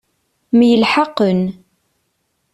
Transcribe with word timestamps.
Myelḥaqen. 0.57 1.41